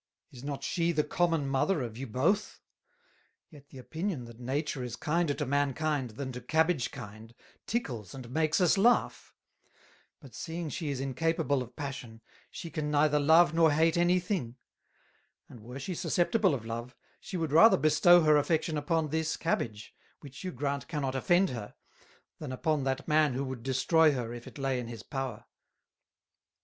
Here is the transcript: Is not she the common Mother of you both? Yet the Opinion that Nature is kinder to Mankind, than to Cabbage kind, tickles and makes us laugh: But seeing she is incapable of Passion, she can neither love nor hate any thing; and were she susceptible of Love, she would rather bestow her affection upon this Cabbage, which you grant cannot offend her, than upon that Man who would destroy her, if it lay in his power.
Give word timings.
Is 0.31 0.43
not 0.43 0.63
she 0.63 0.91
the 0.91 1.03
common 1.03 1.47
Mother 1.47 1.83
of 1.83 1.95
you 1.95 2.07
both? 2.07 2.59
Yet 3.51 3.69
the 3.69 3.77
Opinion 3.77 4.25
that 4.25 4.39
Nature 4.39 4.83
is 4.83 4.95
kinder 4.95 5.35
to 5.35 5.45
Mankind, 5.45 6.09
than 6.17 6.31
to 6.31 6.41
Cabbage 6.41 6.89
kind, 6.89 7.35
tickles 7.67 8.15
and 8.15 8.31
makes 8.31 8.59
us 8.59 8.79
laugh: 8.79 9.35
But 10.19 10.33
seeing 10.33 10.69
she 10.69 10.89
is 10.89 10.99
incapable 10.99 11.61
of 11.61 11.75
Passion, 11.75 12.21
she 12.49 12.71
can 12.71 12.89
neither 12.89 13.19
love 13.19 13.53
nor 13.53 13.71
hate 13.73 13.95
any 13.95 14.19
thing; 14.19 14.55
and 15.47 15.59
were 15.59 15.77
she 15.77 15.93
susceptible 15.93 16.55
of 16.55 16.65
Love, 16.65 16.95
she 17.19 17.37
would 17.37 17.51
rather 17.51 17.77
bestow 17.77 18.21
her 18.23 18.37
affection 18.37 18.79
upon 18.79 19.09
this 19.09 19.37
Cabbage, 19.37 19.93
which 20.21 20.43
you 20.43 20.51
grant 20.51 20.87
cannot 20.87 21.13
offend 21.13 21.51
her, 21.51 21.75
than 22.39 22.51
upon 22.51 22.85
that 22.85 23.07
Man 23.07 23.35
who 23.35 23.45
would 23.45 23.61
destroy 23.61 24.13
her, 24.13 24.33
if 24.33 24.47
it 24.47 24.57
lay 24.57 24.79
in 24.79 24.87
his 24.87 25.03
power. 25.03 25.45